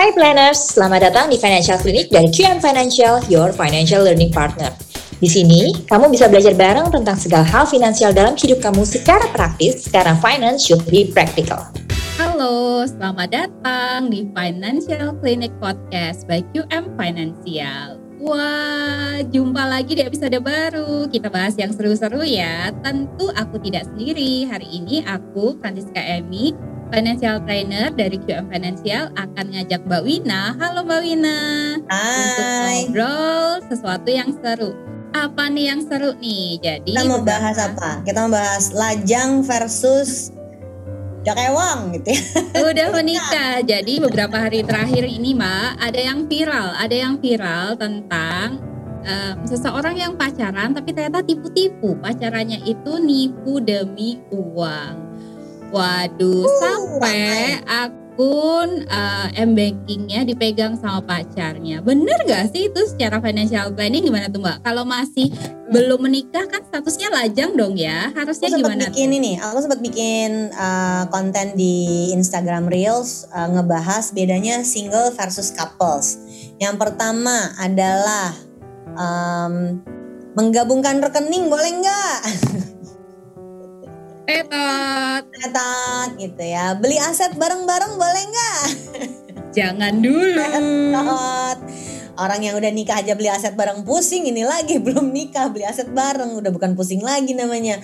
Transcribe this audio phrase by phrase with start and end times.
[0.00, 4.72] Hai planners, selamat datang di Financial Clinic dari QM Financial, your financial learning partner.
[5.20, 9.92] Di sini, kamu bisa belajar bareng tentang segala hal finansial dalam hidup kamu secara praktis,
[9.92, 11.68] karena finance should be practical.
[12.16, 18.00] Halo, selamat datang di Financial Clinic Podcast by QM Financial.
[18.24, 21.12] Wah, jumpa lagi di episode baru.
[21.12, 22.72] Kita bahas yang seru-seru ya.
[22.80, 24.48] Tentu aku tidak sendiri.
[24.48, 26.56] Hari ini aku, Francisca Emi,
[26.90, 30.58] Financial Trainer dari QM Financial akan ngajak Mbak Wina.
[30.58, 31.38] Halo Mbak Wina.
[31.86, 32.18] Hai.
[32.18, 34.74] Untuk ngobrol sesuatu yang seru.
[35.14, 36.58] Apa nih yang seru nih?
[36.58, 38.02] Jadi kita mau bahas apa?
[38.02, 40.34] Kita mau bahas lajang versus
[41.22, 42.22] jakewang gitu ya.
[42.58, 43.62] Udah menikah.
[43.70, 48.58] Jadi beberapa hari terakhir ini Mbak, ada yang viral, ada yang viral tentang
[49.06, 51.94] um, seseorang yang pacaran tapi ternyata tipu-tipu.
[52.02, 55.09] Pacarannya itu nipu demi uang.
[55.70, 61.80] Waduh, Uh, sampai akun uh, m-bankingnya dipegang sama pacarnya.
[61.80, 64.60] Bener gak sih itu secara financial planning gimana tuh mbak?
[64.66, 65.30] Kalau masih
[65.70, 68.10] belum menikah kan statusnya lajang dong ya.
[68.12, 69.18] Harusnya Aku gimana bikin tuh?
[69.22, 76.18] ini, aku sempat bikin uh, konten di Instagram Reels uh, ngebahas bedanya single versus couples.
[76.58, 78.34] Yang pertama adalah
[78.98, 79.80] um,
[80.34, 82.18] menggabungkan rekening boleh nggak?
[84.30, 86.78] Tetot, Tetot gitu ya.
[86.78, 88.62] Beli aset bareng-bareng boleh nggak?
[89.58, 90.38] jangan dulu.
[90.38, 91.58] Tetot.
[92.14, 95.90] Orang yang udah nikah aja beli aset bareng pusing, ini lagi belum nikah beli aset
[95.90, 97.82] bareng udah bukan pusing lagi namanya.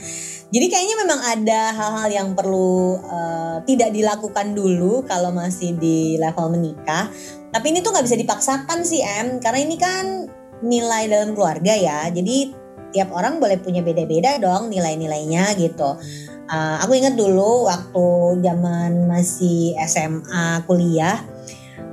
[0.54, 6.54] Jadi kayaknya memang ada hal-hal yang perlu uh, tidak dilakukan dulu kalau masih di level
[6.54, 7.10] menikah.
[7.50, 10.30] Tapi ini tuh nggak bisa dipaksakan sih em, karena ini kan
[10.62, 12.06] nilai dalam keluarga ya.
[12.14, 12.65] Jadi
[12.96, 16.00] tiap orang boleh punya beda-beda dong nilai-nilainya gitu.
[16.48, 21.20] Uh, aku ingat dulu waktu zaman masih SMA kuliah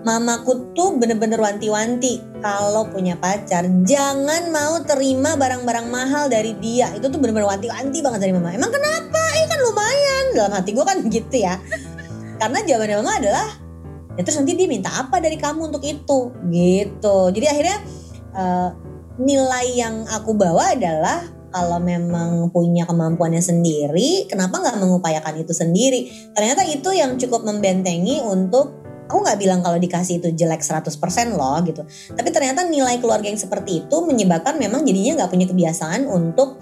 [0.04, 6.92] mamaku tuh bener-bener wanti-wanti kalau punya pacar jangan mau terima barang-barang mahal dari dia.
[6.92, 8.52] Itu tuh bener-bener wanti-wanti banget dari mama.
[8.52, 9.22] Emang kenapa?
[9.40, 10.26] Eh kan lumayan.
[10.36, 11.56] Dalam hati gue kan gitu ya.
[12.38, 13.48] Karena jawabannya mama adalah
[14.14, 16.20] ya terus nanti dia minta apa dari kamu untuk itu?
[16.52, 17.18] Gitu.
[17.32, 17.78] Jadi akhirnya
[18.36, 18.70] uh,
[19.20, 21.22] nilai yang aku bawa adalah
[21.54, 28.26] kalau memang punya kemampuannya sendiri kenapa nggak mengupayakan itu sendiri ternyata itu yang cukup membentengi
[28.26, 30.90] untuk aku nggak bilang kalau dikasih itu jelek 100%
[31.38, 31.86] loh gitu.
[32.18, 36.58] Tapi ternyata nilai keluarga yang seperti itu menyebabkan memang jadinya nggak punya kebiasaan untuk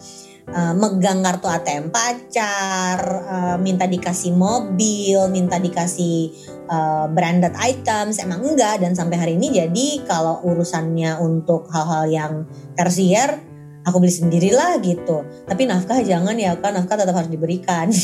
[0.50, 6.34] uh, megang kartu ATM pacar, uh, minta dikasih mobil, minta dikasih
[6.66, 8.81] uh, branded items, emang enggak.
[8.81, 12.34] Dan sampai hari ini jadi kalau urusannya untuk hal-hal yang
[12.74, 13.38] tersier,
[13.85, 15.25] aku beli sendirilah gitu.
[15.46, 17.90] Tapi nafkah jangan ya kan, nafkah tetap harus diberikan.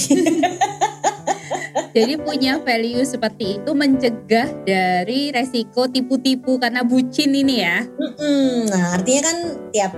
[1.98, 7.90] Jadi punya value seperti itu mencegah dari resiko tipu-tipu karena bucin ini ya.
[7.90, 8.70] Mm-mm.
[8.70, 9.38] Nah, artinya kan
[9.74, 9.92] tiap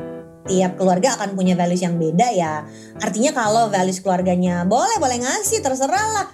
[0.49, 2.65] tiap keluarga akan punya values yang beda ya.
[2.97, 6.27] Artinya kalau values keluarganya boleh boleh ngasih terserah lah.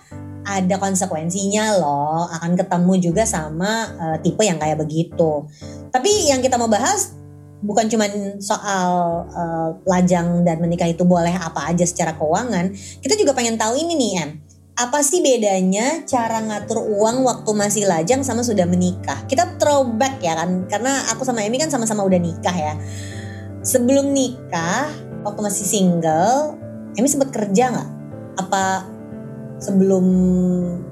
[0.45, 5.43] Ada konsekuensinya loh, akan ketemu juga sama uh, tipe yang kayak begitu.
[5.91, 7.17] Tapi yang kita mau bahas
[7.65, 8.05] bukan cuma
[8.37, 8.89] soal
[9.25, 12.71] uh, lajang dan menikah itu boleh apa aja secara keuangan.
[13.01, 14.31] Kita juga pengen tahu ini nih Em
[14.75, 19.23] apa sih bedanya cara ngatur uang waktu masih lajang sama sudah menikah?
[19.23, 22.75] Kita throwback ya kan, karena aku sama Emi kan sama-sama udah nikah ya.
[23.65, 24.93] Sebelum nikah,
[25.25, 26.53] waktu masih single,
[26.93, 27.89] Emi sempat kerja nggak?
[28.37, 28.85] Apa
[29.57, 30.05] sebelum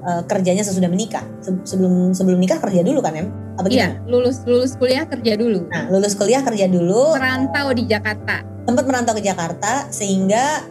[0.02, 1.22] uh, kerjanya sesudah menikah?
[1.38, 3.28] Se- sebelum sebelum nikah kerja dulu kan Em?
[3.54, 4.10] Apa Iya, gimana?
[4.10, 5.70] lulus lulus kuliah kerja dulu.
[5.70, 8.42] Nah, lulus kuliah kerja dulu, Merantau di Jakarta.
[8.64, 10.66] sempat merantau ke Jakarta sehingga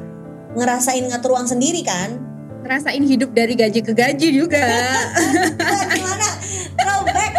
[0.54, 2.20] ngerasain ngatur uang sendiri kan?
[2.62, 4.60] Ngerasain hidup dari gaji ke gaji juga.
[5.96, 6.28] Gimana?
[6.76, 7.32] Throwback.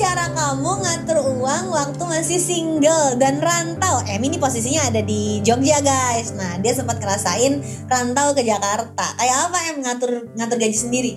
[0.00, 4.00] Cara kamu ngatur uang waktu masih single dan rantau?
[4.08, 6.32] Em ini posisinya ada di Jogja guys.
[6.32, 9.12] Nah dia sempat ngerasain rantau ke Jakarta.
[9.20, 11.12] Kayak apa em ngatur ngatur gaji sendiri?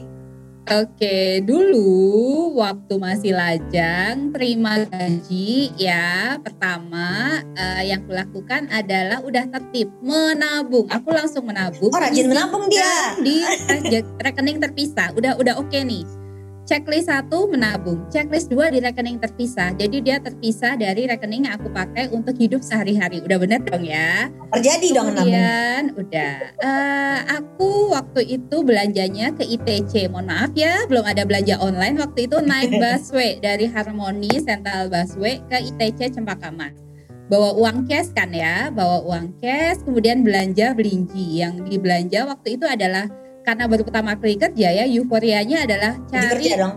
[0.68, 9.96] Oke, dulu waktu masih lajang terima gaji ya pertama eh, yang kulakukan adalah udah tertib
[10.04, 10.92] menabung.
[10.92, 11.88] Aku langsung menabung.
[11.88, 13.16] Oh rajin menabung dia.
[13.24, 15.16] di re- rekening terpisah.
[15.16, 16.23] Udah udah oke nih.
[16.64, 19.76] Checklist satu menabung, checklist dua di rekening terpisah.
[19.76, 23.20] Jadi dia terpisah dari rekening yang aku pakai untuk hidup sehari-hari.
[23.20, 24.32] Udah bener dong ya?
[24.56, 25.28] Terjadi dong menabung.
[25.28, 30.08] Kemudian udah Eh, aku waktu itu belanjanya ke ITC.
[30.08, 35.44] Mohon maaf ya, belum ada belanja online waktu itu naik busway dari Harmoni Central Busway
[35.52, 36.80] ke ITC Cempaka Mas.
[37.28, 41.44] Bawa uang cash kan ya, bawa uang cash, kemudian belanja belinji.
[41.44, 43.12] Yang dibelanja waktu itu adalah
[43.44, 46.76] karena baru pertama kali kerja ya, euforianya adalah cari kerja dong.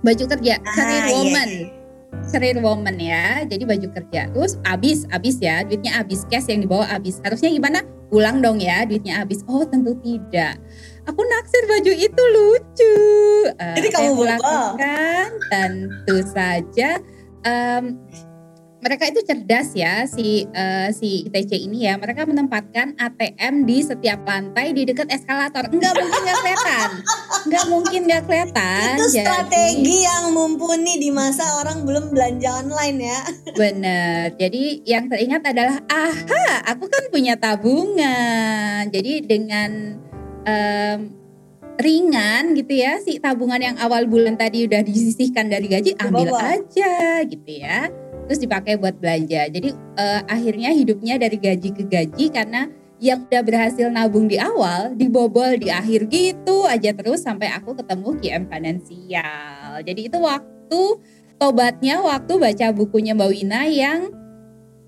[0.00, 1.48] baju kerja Ah, career iya, woman.
[1.50, 1.68] iya.
[2.26, 3.26] career woman ya.
[3.44, 7.80] Jadi baju kerja terus habis habis ya duitnya habis cash yang dibawa habis harusnya gimana?
[8.06, 10.56] Pulang dong ya duitnya habis oh tentu tidak.
[11.04, 12.94] Aku naksir baju itu lucu.
[13.52, 16.90] Eh, Jadi apa yang kamu lakukan tentu saja.
[17.42, 17.84] Em,
[18.86, 24.22] mereka itu cerdas ya si eh, si ITC ini ya mereka menempatkan ATM di setiap
[24.22, 26.90] lantai di dekat eskalator nggak mungkin nggak kelihatan
[27.50, 32.98] nggak mungkin nggak kelihatan Itu Jadi- strategi yang mumpuni di masa orang belum belanja online
[33.02, 33.20] ya.
[33.56, 34.34] Bener.
[34.36, 38.86] Jadi yang teringat adalah, aha, aku kan punya tabungan.
[38.92, 39.96] Jadi dengan
[40.44, 40.98] em,
[41.76, 47.20] ringan gitu ya, si tabungan yang awal bulan tadi udah disisihkan dari gaji, ambil aja
[47.24, 47.88] gitu ya.
[48.26, 49.46] Terus dipakai buat belanja.
[49.48, 54.96] Jadi eh, akhirnya hidupnya dari gaji ke gaji karena yang udah berhasil nabung di awal
[54.96, 59.84] dibobol di akhir gitu aja terus sampai aku ketemu QM Financial.
[59.84, 60.82] Jadi itu waktu
[61.36, 64.00] tobatnya waktu baca bukunya Mbak Wina yang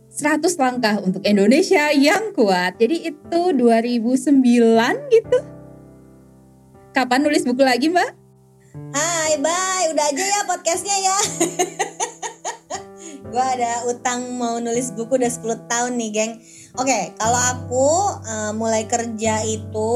[0.08, 2.80] 100 langkah untuk Indonesia yang kuat.
[2.80, 5.38] Jadi itu 2009 gitu.
[6.96, 8.10] Kapan nulis buku lagi Mbak?
[8.96, 9.84] Hai, bye.
[9.92, 11.16] Udah aja ya podcastnya ya.
[13.28, 16.32] Gue ada utang mau nulis buku udah 10 tahun nih, geng.
[16.80, 17.88] Oke, kalau aku
[18.24, 19.92] eh, mulai kerja itu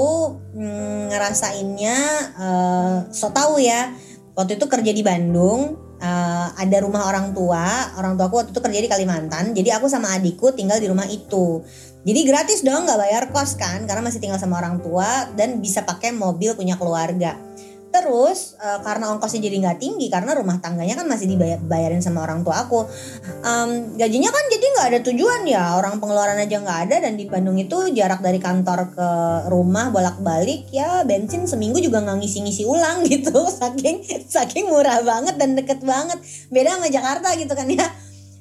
[0.53, 1.99] mm, ngerasainnya
[2.37, 3.97] eh, so tau ya.
[4.33, 7.97] Waktu itu kerja di Bandung, eh, ada rumah orang tua.
[7.97, 9.57] Orang tua aku waktu itu kerja di Kalimantan.
[9.57, 11.65] Jadi aku sama adikku tinggal di rumah itu.
[12.05, 13.89] Jadi gratis dong, nggak bayar kos kan?
[13.89, 17.39] Karena masih tinggal sama orang tua dan bisa pakai mobil punya keluarga.
[17.93, 22.41] Terus eh, karena ongkosnya jadi nggak tinggi karena rumah tangganya kan masih dibayarin sama orang
[22.41, 22.89] tua aku.
[23.45, 27.29] Em, gajinya kan jadi nggak ada tujuan ya orang pengeluaran aja nggak ada dan di
[27.29, 29.09] Bandung itu jarak dari kantor ke
[29.53, 35.53] rumah bolak-balik ya bensin seminggu juga nggak ngisi-ngisi ulang gitu saking saking murah banget dan
[35.53, 36.17] deket banget
[36.49, 37.85] beda sama Jakarta gitu kan ya.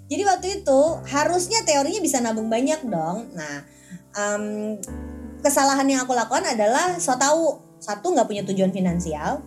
[0.08, 0.80] Jadi waktu itu
[1.12, 3.36] harusnya teorinya bisa nabung banyak dong.
[3.36, 3.68] Nah
[4.16, 4.80] em,
[5.44, 9.42] kesalahan yang aku lakukan adalah so tahu satu nggak punya tujuan finansial.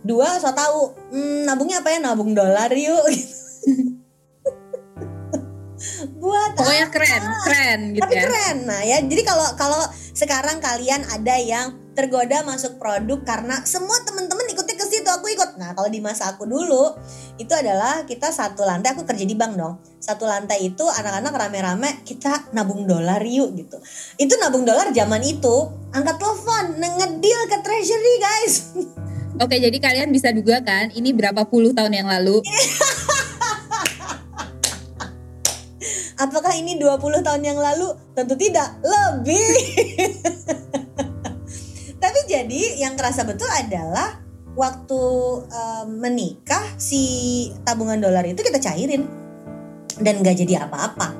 [0.00, 1.98] Dua so tahu hmm, nabungnya apa ya?
[1.98, 3.02] Nabung dolar yuk.
[6.20, 8.22] Buat Pokoknya keren, keren gitu tapi ya.
[8.28, 8.56] keren.
[8.68, 9.82] Nah ya jadi kalau kalau
[10.14, 15.58] sekarang kalian ada yang tergoda masuk produk karena semua temen-temen ikutnya ke situ aku ikut
[15.58, 16.94] nah kalau di masa aku dulu
[17.36, 22.02] itu adalah kita satu lantai aku kerja di bank dong satu lantai itu anak-anak rame-rame
[22.06, 23.82] kita nabung dolar yuk gitu
[24.16, 25.56] itu nabung dolar zaman itu
[25.90, 28.54] angkat telepon ngedil ke treasury guys
[29.40, 32.44] Oke, jadi kalian bisa duga kan ini berapa puluh tahun yang lalu?
[36.20, 37.96] Apakah ini 20 tahun yang lalu?
[38.12, 39.40] Tentu tidak, lebih.
[42.30, 44.22] Jadi yang kerasa betul adalah
[44.54, 45.02] waktu
[45.50, 47.02] eh, menikah si
[47.66, 49.02] tabungan dolar itu kita cairin
[49.98, 51.18] dan gak jadi apa-apa.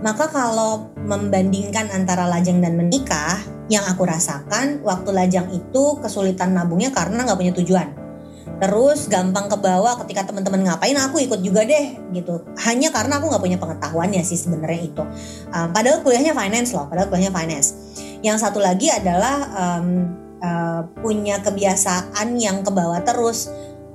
[0.00, 3.36] Maka kalau membandingkan antara lajang dan menikah,
[3.70, 7.88] yang aku rasakan waktu lajang itu kesulitan nabungnya karena nggak punya tujuan.
[8.60, 12.44] Terus gampang ke bawah ketika teman-teman ngapain aku ikut juga deh gitu.
[12.60, 15.02] Hanya karena aku nggak punya pengetahuannya sih sebenarnya itu.
[15.54, 17.78] Um, padahal kuliahnya finance loh, padahal kuliahnya finance.
[18.20, 19.88] Yang satu lagi adalah um,
[20.44, 23.48] uh, punya kebiasaan yang ke bawah terus.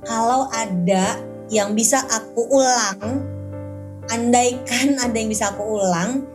[0.06, 1.18] Kalau ada
[1.50, 3.22] yang bisa aku ulang,
[4.10, 6.26] andaikan ada yang bisa aku ulang,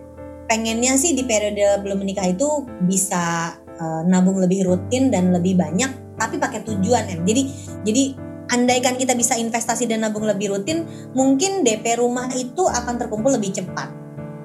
[0.51, 5.88] pengennya sih di periode belum menikah itu bisa uh, nabung lebih rutin dan lebih banyak
[6.19, 7.41] tapi pakai tujuan em jadi
[7.88, 8.03] jadi
[8.51, 10.83] andaikan kita bisa investasi dan nabung lebih rutin
[11.15, 14.00] mungkin DP rumah itu akan terkumpul lebih cepat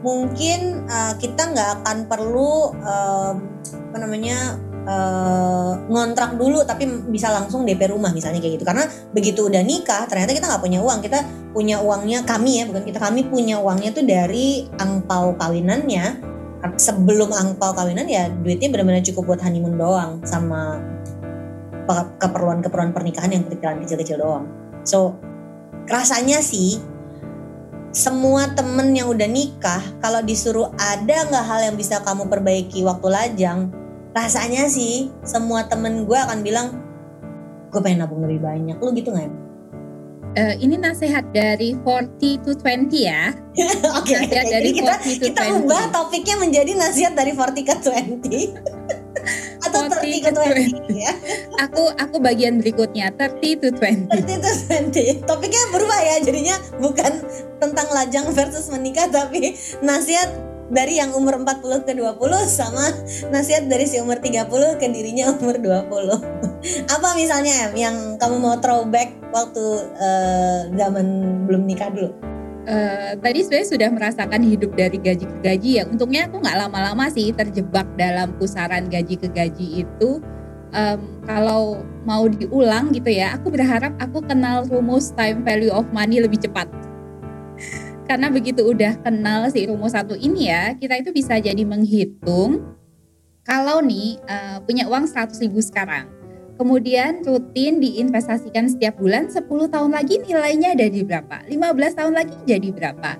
[0.07, 3.35] mungkin uh, kita nggak akan perlu um,
[3.91, 4.55] apa namanya
[4.87, 8.65] uh, ngontrak dulu tapi bisa langsung DP rumah misalnya kayak gitu.
[8.65, 11.03] Karena begitu udah nikah ternyata kita nggak punya uang.
[11.03, 11.19] Kita
[11.51, 16.23] punya uangnya kami ya bukan kita kami punya uangnya tuh dari angpau kawinannya.
[16.67, 20.83] Sebelum angpau kawinan ya duitnya benar-benar cukup buat honeymoon doang sama
[21.87, 24.51] pe- keperluan-keperluan pernikahan yang kecil-kecil doang.
[24.83, 25.15] So
[25.87, 26.83] rasanya sih
[27.97, 33.09] semua temen yang udah nikah kalau disuruh ada nggak hal yang bisa kamu perbaiki waktu
[33.09, 33.73] lajang
[34.13, 36.77] rasanya sih semua temen gue akan bilang
[37.73, 39.49] gue pengen nabung lebih banyak lu gitu nggak
[40.37, 43.33] Eh, ini nasihat dari 40 to 20 ya.
[43.97, 45.65] Oke, Nasihat dari jadi kita 40 to kita 20.
[45.65, 49.01] ubah topiknya menjadi nasihat dari 40 ke 20
[49.77, 50.31] atau 40 30 ke ke
[50.89, 51.13] 20 ya.
[51.69, 54.09] Aku aku bagian berikutnya 30 to 20.
[54.09, 54.51] 30 to
[54.93, 55.29] 20.
[55.29, 57.13] Topiknya berubah ya, jadinya bukan
[57.61, 60.29] tentang lajang versus menikah tapi nasihat
[60.67, 62.19] dari yang umur 40 ke 20
[62.51, 62.91] sama
[63.31, 64.51] nasihat dari si umur 30
[64.83, 65.87] ke dirinya umur 20.
[66.91, 69.65] Apa misalnya Em yang kamu mau throwback waktu
[69.95, 71.07] uh, zaman
[71.47, 72.36] belum nikah dulu?
[72.67, 75.85] Uh, tadi sebenarnya sudah merasakan hidup dari gaji ke gaji ya.
[75.87, 80.19] Untungnya aku nggak lama-lama sih terjebak dalam pusaran gaji ke gaji itu.
[80.75, 86.19] Um, kalau mau diulang gitu ya, aku berharap aku kenal rumus time value of money
[86.19, 86.67] lebih cepat.
[88.11, 92.77] Karena begitu udah kenal si rumus satu ini ya, kita itu bisa jadi menghitung
[93.47, 96.11] kalau nih uh, punya uang 100 ribu sekarang
[96.57, 101.45] kemudian rutin diinvestasikan setiap bulan 10 tahun lagi nilainya jadi berapa?
[101.49, 103.11] 15 tahun lagi jadi berapa?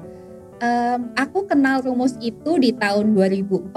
[0.57, 3.77] Um, aku kenal rumus itu di tahun 2014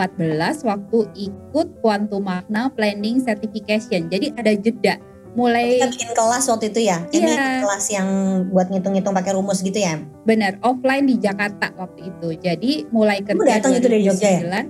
[0.64, 4.08] waktu ikut Quantum Magna Planning Certification.
[4.08, 4.96] Jadi ada jeda.
[5.36, 7.04] Mulai kita bikin kelas waktu itu ya?
[7.12, 7.62] Ini Iya.
[7.68, 8.08] kelas yang
[8.50, 10.00] buat ngitung-ngitung pakai rumus gitu ya?
[10.24, 12.28] Benar offline di Jakarta waktu itu.
[12.40, 14.40] Jadi mulai Kamu kerja datang itu dari Jogja ya?
[14.40, 14.66] 2009,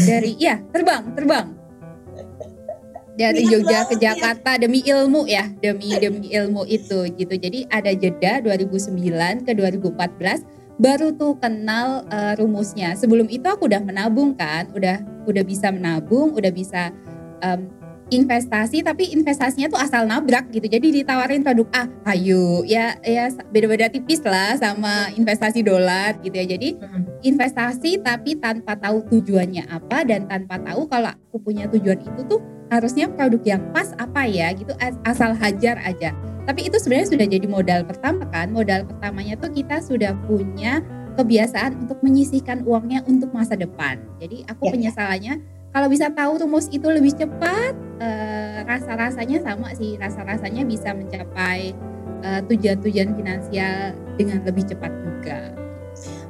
[0.00, 1.46] dari iya terbang terbang
[3.18, 3.98] dari Jogja ke.
[4.00, 7.34] Jakarta demi ilmu ya demi demi ilmu itu gitu.
[7.34, 12.96] Jadi ada jeda 2009 ke 2014 baru tuh kenal uh, rumusnya.
[12.96, 16.88] Sebelum itu aku udah menabung kan udah udah bisa menabung udah bisa
[17.44, 17.68] um,
[18.10, 20.66] investasi tapi investasinya tuh asal nabrak gitu.
[20.66, 21.82] Jadi ditawarin produk A
[22.16, 26.46] ayo ya ya beda-beda tipis lah sama investasi dolar gitu ya.
[26.58, 26.74] Jadi
[27.22, 32.59] investasi tapi tanpa tahu tujuannya apa dan tanpa tahu kalau aku punya tujuan itu tuh
[32.70, 36.14] harusnya produk yang pas apa ya gitu as- asal hajar aja.
[36.46, 38.50] Tapi itu sebenarnya sudah jadi modal pertama kan.
[38.50, 40.80] Modal pertamanya tuh kita sudah punya
[41.18, 43.98] kebiasaan untuk menyisihkan uangnya untuk masa depan.
[44.22, 44.72] Jadi aku Ya.
[44.72, 45.34] penyesalannya
[45.70, 49.98] kalau bisa tahu rumus itu lebih cepat, eh, rasa-rasanya sama sih.
[49.98, 51.74] Rasa-rasanya bisa mencapai
[52.20, 55.56] eh, tujuan-tujuan finansial dengan lebih cepat juga.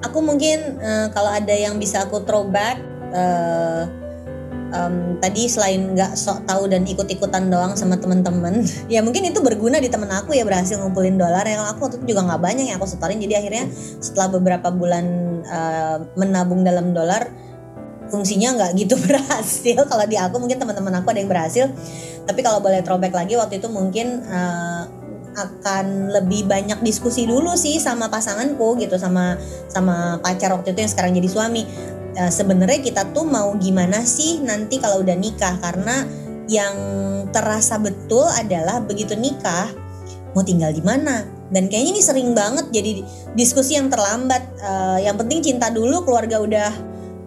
[0.01, 2.79] aku mungkin eh, kalau ada yang bisa aku throwback
[3.13, 3.83] eh,
[4.71, 9.79] em, tadi selain nggak sok tahu dan ikut-ikutan doang sama teman-teman ya mungkin itu berguna
[9.79, 11.45] di temen aku ya berhasil ngumpulin dolar.
[11.47, 13.65] Yang aku waktu itu juga nggak banyak yang aku setorin jadi akhirnya
[14.01, 15.05] setelah beberapa bulan
[15.45, 17.31] eh, menabung dalam dolar
[18.11, 19.79] fungsinya nggak gitu berhasil.
[19.87, 21.71] Kalau di aku mungkin teman-teman aku ada yang berhasil.
[22.27, 24.85] Tapi kalau boleh throwback lagi waktu itu mungkin eh,
[25.31, 29.39] akan lebih banyak diskusi dulu sih sama pasanganku gitu sama
[29.71, 31.63] sama pacar waktu itu yang sekarang jadi suami
[32.11, 35.59] Eh, sebenarnya kita tuh mau gimana sih nanti kalau udah nikah?
[35.63, 36.03] Karena
[36.51, 36.75] yang
[37.31, 39.71] terasa betul adalah begitu nikah
[40.35, 41.23] mau tinggal di mana?
[41.51, 43.03] Dan kayaknya ini sering banget jadi
[43.39, 44.43] diskusi yang terlambat.
[44.59, 46.71] Eh, yang penting cinta dulu keluarga udah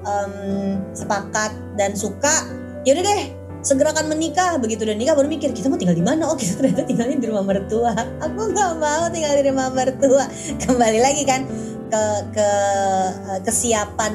[0.04, 0.34] em,
[0.92, 2.48] sepakat dan suka
[2.84, 3.24] yaudah deh
[3.64, 4.60] segera akan menikah.
[4.60, 6.28] Begitu udah nikah baru mikir kita mau tinggal di mana?
[6.28, 7.96] Oh kita ternyata tinggalnya di rumah mertua.
[8.20, 10.28] Aku nggak mau tinggal di rumah mertua.
[10.60, 11.48] Kembali lagi kan
[11.88, 12.04] ke
[12.36, 12.50] ke
[13.32, 14.14] eh, kesiapan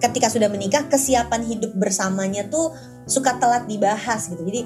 [0.00, 2.72] ketika sudah menikah kesiapan hidup bersamanya tuh
[3.04, 4.42] suka telat dibahas gitu.
[4.42, 4.62] Jadi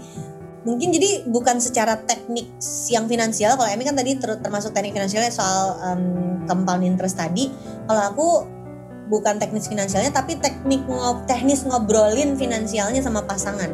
[0.65, 2.49] mungkin jadi bukan secara teknik
[2.89, 3.57] yang finansial.
[3.57, 6.03] Kalau Emi kan tadi ter- termasuk teknik finansialnya soal em,
[6.49, 7.49] compound interest tadi.
[7.89, 8.29] Kalau aku
[9.05, 13.69] bukan teknis finansialnya tapi teknik ngob teknis ngobrolin finansialnya sama pasangan.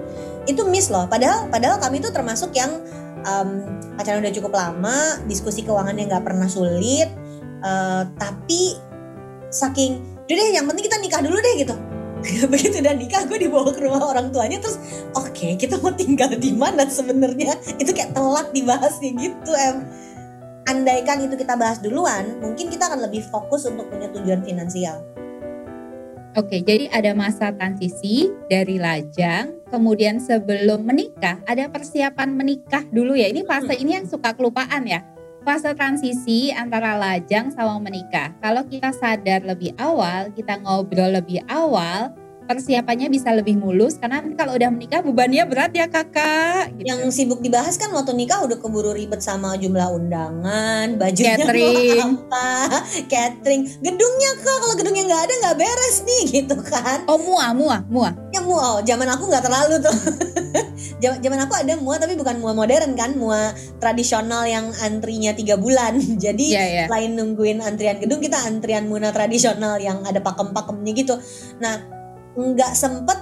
[0.46, 1.06] Itu miss loh.
[1.06, 2.70] Padahal padahal kami itu termasuk yang
[3.22, 3.48] em,
[3.94, 7.08] pacaran udah cukup lama diskusi keuangannya nggak pernah sulit
[7.60, 8.80] eh, tapi
[9.50, 11.74] saking udah deh yang penting kita nikah dulu deh gitu.
[12.52, 14.78] Begitu udah nikah gue dibawa ke rumah orang tuanya terus
[15.18, 17.58] oke kita mau tinggal di mana sebenarnya?
[17.82, 19.82] Itu kayak telat dibahasnya gitu em.
[20.70, 25.02] Andaikan itu kita bahas duluan mungkin kita akan lebih fokus untuk punya tujuan finansial.
[26.38, 33.26] Oke, jadi ada masa transisi dari lajang, kemudian sebelum menikah ada persiapan menikah dulu ya.
[33.34, 35.02] Ini fase ini yang suka kelupaan ya.
[35.40, 38.36] Fase transisi antara lajang sama menikah.
[38.44, 42.12] Kalau kita sadar lebih awal, kita ngobrol lebih awal,
[42.50, 46.74] persiapannya bisa lebih mulus karena nanti kalau udah menikah bebannya berat ya kakak.
[46.74, 46.90] Gitu.
[46.90, 52.00] yang sibuk dibahas kan waktu nikah udah keburu ribet sama jumlah undangan bajunya mau Catering.
[52.02, 52.48] apa
[53.06, 57.76] catering gedungnya kak kalau gedungnya nggak ada nggak beres nih gitu kan Oh mua mua
[57.86, 58.10] mua.
[58.34, 59.94] ya mua oh, zaman aku nggak terlalu tuh
[61.00, 65.96] Zaman- aku ada mua tapi bukan mua modern kan mua tradisional yang antrinya tiga bulan
[66.24, 66.84] jadi Iya ya.
[66.90, 71.14] selain nungguin antrian gedung kita antrian muna tradisional yang ada pakem-pakemnya gitu
[71.62, 71.99] nah
[72.36, 73.18] nggak sempet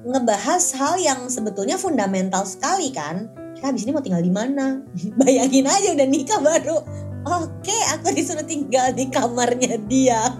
[0.00, 3.28] ngebahas hal yang sebetulnya fundamental sekali kan?
[3.56, 4.80] Kita habis ini mau tinggal di mana?
[5.20, 6.78] Bayangin aja udah nikah baru.
[7.20, 10.20] Oke aku disuruh tinggal di kamarnya dia.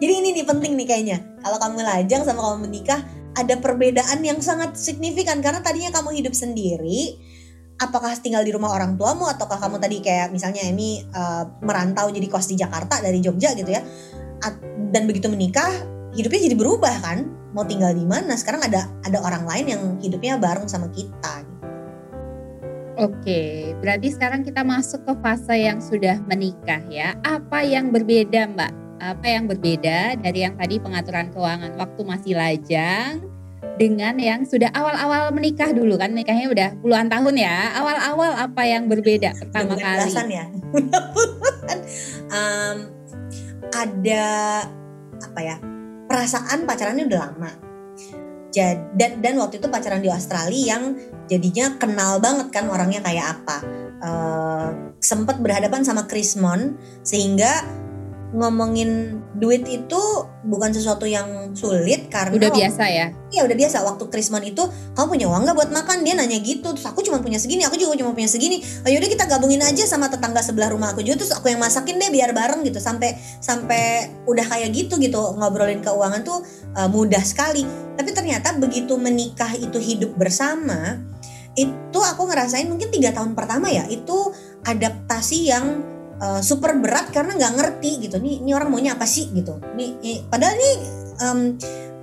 [0.00, 1.18] Jadi ini nih penting nih kayaknya.
[1.42, 3.00] Kalau kamu lajang sama kamu menikah
[3.36, 5.42] ada perbedaan yang sangat signifikan.
[5.42, 7.18] Karena tadinya kamu hidup sendiri
[7.76, 12.24] apakah tinggal di rumah orang tuamu ataukah kamu tadi kayak misalnya Emi uh, merantau jadi
[12.32, 13.84] kos di Jakarta dari Jogja gitu ya
[14.90, 15.70] dan begitu menikah
[16.16, 20.36] hidupnya jadi berubah kan mau tinggal di mana sekarang ada ada orang lain yang hidupnya
[20.36, 21.46] bareng sama kita
[22.96, 27.12] Oke, berarti sekarang kita masuk ke fase yang sudah menikah ya.
[27.28, 28.72] Apa yang berbeda Mbak?
[28.96, 33.20] Apa yang berbeda dari yang tadi pengaturan keuangan waktu masih lajang
[33.76, 37.76] dengan yang sudah awal-awal menikah dulu kan nikahnya udah puluhan tahun ya.
[37.76, 40.16] Awal-awal apa yang berbeda pertama kali?
[40.32, 40.48] ya.
[42.32, 42.95] um,
[43.74, 44.26] ada
[45.16, 45.56] apa ya?
[46.06, 47.50] Perasaan pacarannya udah lama
[48.96, 50.96] dan dan waktu itu pacaran di Australia yang
[51.28, 53.56] jadinya kenal banget kan orangnya kayak apa
[54.00, 57.52] uh, sempat berhadapan sama Chris Mon sehingga
[58.36, 60.00] ngomongin duit itu
[60.44, 63.06] bukan sesuatu yang sulit karena udah biasa ya?
[63.32, 63.76] Iya udah biasa.
[63.80, 64.60] Waktu Krismon itu
[64.92, 66.04] kamu punya uang nggak buat makan?
[66.04, 66.76] Dia nanya gitu.
[66.76, 68.60] Terus aku cuma punya segini aku juga cuma punya segini.
[68.84, 71.96] Oh, yaudah kita gabungin aja sama tetangga sebelah rumah aku juga terus aku yang masakin
[71.96, 72.76] deh biar bareng gitu.
[72.76, 76.44] Sampai sampai udah kayak gitu gitu ngobrolin keuangan tuh
[76.76, 77.64] uh, mudah sekali.
[77.96, 81.00] Tapi ternyata begitu menikah itu hidup bersama
[81.56, 84.28] itu aku ngerasain mungkin tiga tahun pertama ya itu
[84.68, 88.16] adaptasi yang uh, super berat karena nggak ngerti gitu.
[88.20, 89.58] Nih ini orang maunya apa sih gitu.
[89.74, 90.74] Nih, nih padahal nih
[91.22, 91.40] um,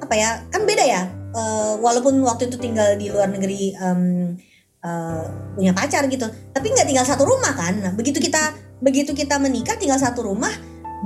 [0.02, 1.04] apa ya kan beda ya.
[1.34, 4.38] Uh, walaupun waktu itu tinggal di luar negeri um,
[4.86, 5.26] uh,
[5.58, 7.82] punya pacar gitu tapi nggak tinggal satu rumah kan.
[7.82, 8.54] Nah begitu kita
[8.84, 10.54] begitu kita menikah tinggal satu rumah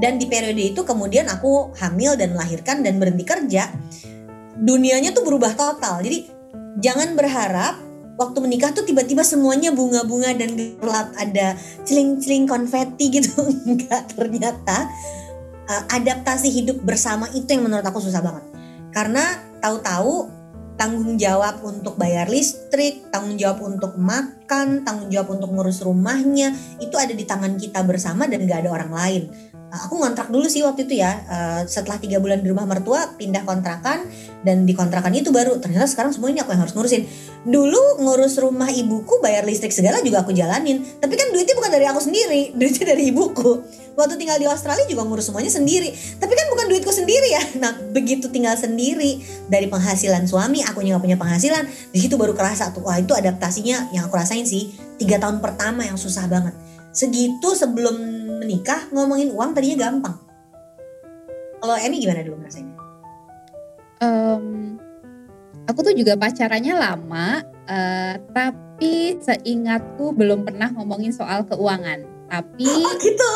[0.03, 3.71] dan di periode itu kemudian aku hamil dan melahirkan dan berhenti kerja
[4.57, 6.01] dunianya tuh berubah total.
[6.01, 6.27] Jadi
[6.81, 7.86] jangan berharap
[8.17, 11.13] waktu menikah tuh tiba-tiba semuanya bunga-bunga dan gelap.
[11.15, 11.55] Ada
[11.85, 13.45] celing-celing konfeti gitu.
[13.69, 14.89] Enggak ternyata
[15.69, 18.43] uh, adaptasi hidup bersama itu yang menurut aku susah banget.
[18.91, 19.23] Karena
[19.61, 20.37] tahu-tahu
[20.77, 26.93] tanggung jawab untuk bayar listrik, tanggung jawab untuk makan, tanggung jawab untuk ngurus rumahnya itu
[26.95, 29.23] ada di tangan kita bersama dan gak ada orang lain.
[29.77, 31.21] Uh, aku ngontrak dulu sih waktu itu ya.
[31.29, 34.09] Uh, setelah tiga bulan di rumah mertua pindah kontrakan
[34.41, 35.61] dan di kontrakan itu baru.
[35.61, 37.05] Ternyata sekarang semua ini aku yang harus ngurusin.
[37.45, 40.81] Dulu ngurus rumah ibuku bayar listrik segala juga aku jalanin.
[40.81, 43.61] Tapi kan duitnya bukan dari aku sendiri duitnya dari ibuku.
[43.97, 45.93] Waktu tinggal di Australia juga ngurus semuanya sendiri.
[45.93, 47.43] Tapi kan bukan duitku sendiri ya.
[47.61, 52.73] Nah begitu tinggal sendiri dari penghasilan suami aku nggak punya penghasilan di situ baru kerasa
[52.73, 54.73] tuh wah itu adaptasinya yang aku rasain sih.
[54.97, 56.57] Tiga tahun pertama yang susah banget.
[56.97, 60.17] Segitu sebelum menikah ngomongin uang tadinya gampang.
[61.57, 62.73] Kalau Emi gimana dulu rasanya?
[63.97, 64.77] Um,
[65.65, 72.05] aku tuh juga pacarannya lama, uh, tapi seingatku belum pernah ngomongin soal keuangan.
[72.29, 73.31] Tapi oh, gitu.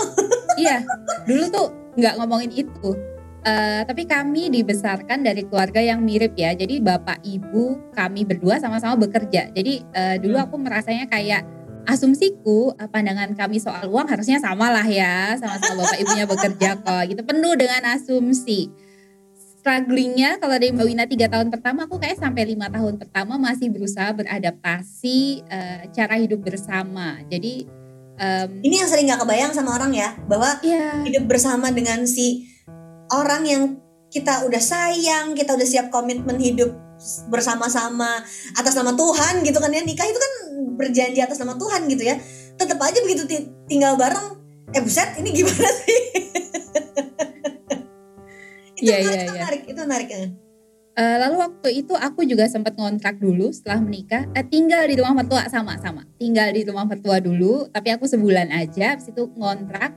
[0.61, 0.85] iya,
[1.25, 2.93] dulu tuh nggak ngomongin itu.
[3.41, 6.53] Uh, tapi kami dibesarkan dari keluarga yang mirip ya.
[6.53, 9.49] Jadi bapak ibu kami berdua sama-sama bekerja.
[9.49, 10.45] Jadi uh, dulu hmm.
[10.45, 11.41] aku merasanya kayak
[11.89, 17.03] asumsiku eh, pandangan kami soal uang harusnya sama lah ya sama-sama bapak ibunya bekerja kok
[17.09, 17.21] gitu.
[17.25, 18.69] Penuh dengan asumsi.
[19.61, 23.69] Strugglingnya kalau dari Mbak Wina tiga tahun pertama aku kayak sampai lima tahun pertama masih
[23.69, 27.21] berusaha beradaptasi uh, cara hidup bersama.
[27.29, 27.69] Jadi
[28.17, 31.05] um, ini yang sering nggak kebayang sama orang ya bahwa yeah.
[31.05, 32.49] hidup bersama dengan si
[33.13, 33.63] orang yang
[34.09, 36.73] kita udah sayang kita udah siap komitmen hidup
[37.27, 38.21] bersama-sama
[38.55, 39.81] atas nama Tuhan gitu kan ya.
[39.81, 40.33] Nikah itu kan
[40.77, 42.15] berjanji atas nama Tuhan gitu ya.
[42.57, 43.23] Tetap aja begitu
[43.65, 44.37] tinggal bareng
[44.71, 45.99] eh buset ini gimana sih?
[48.81, 49.69] Itu yeah, menarik, yeah, itu menarik yeah.
[49.69, 50.21] itu menarik ya
[50.91, 55.23] Uh, lalu waktu itu aku juga sempat ngontrak dulu setelah menikah, uh, tinggal di rumah
[55.23, 59.95] mertua sama-sama, tinggal di rumah mertua dulu, tapi aku sebulan aja, habis itu ngontrak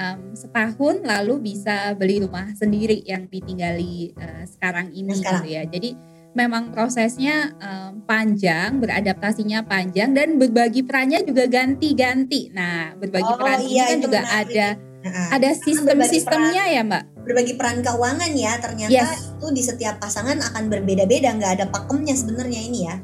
[0.00, 5.44] um, setahun lalu bisa beli rumah sendiri yang ditinggali uh, sekarang ini sekarang.
[5.44, 5.62] gitu ya.
[5.68, 5.90] Jadi
[6.34, 12.54] memang prosesnya um, panjang, beradaptasinya panjang dan berbagi perannya juga ganti-ganti.
[12.54, 14.46] Nah, berbagi oh, peran iya, ini kan juga menarik.
[14.46, 14.66] ada
[15.02, 17.02] nah, ada sistem-sistemnya ya, Mbak.
[17.26, 19.34] Berbagi peran keuangan ya, ternyata yes.
[19.38, 22.96] itu di setiap pasangan akan berbeda-beda, nggak ada pakemnya sebenarnya ini ya.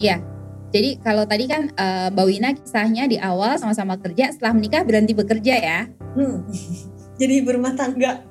[0.00, 0.16] Iya.
[0.74, 5.14] Jadi kalau tadi kan uh, Mbak Wina kisahnya di awal sama-sama kerja, setelah menikah berhenti
[5.14, 5.80] bekerja ya.
[6.18, 6.42] Hmm.
[7.20, 8.26] Jadi berumah tangga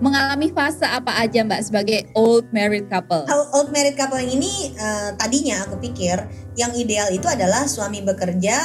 [0.00, 3.28] mengalami fase apa aja Mbak sebagai old married couple?
[3.52, 6.16] Old married couple yang ini uh, tadinya aku pikir
[6.56, 8.56] yang ideal itu adalah suami bekerja,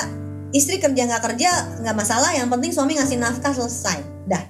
[0.56, 1.52] istri kerja nggak kerja
[1.84, 4.44] nggak masalah, yang penting suami ngasih nafkah selesai, dah.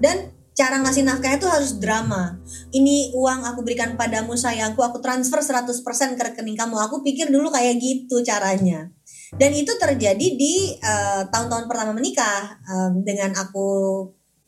[0.00, 2.40] Dan cara ngasih nafkah itu harus drama.
[2.72, 6.80] Ini uang aku berikan padamu sayangku, aku transfer 100% ke rekening kamu.
[6.88, 8.88] Aku pikir dulu kayak gitu caranya.
[9.36, 13.68] Dan itu terjadi di eh, tahun-tahun uh, pertama menikah um, dengan aku